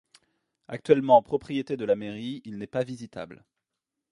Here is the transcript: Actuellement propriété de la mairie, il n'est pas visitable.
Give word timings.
Actuellement 0.67 1.21
propriété 1.21 1.77
de 1.77 1.85
la 1.85 1.95
mairie, 1.95 2.41
il 2.45 2.57
n'est 2.57 2.65
pas 2.65 2.83
visitable. 2.83 3.45